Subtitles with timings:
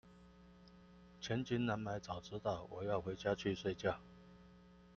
[1.19, 3.93] 千金難買早知道，我要回家去睡覺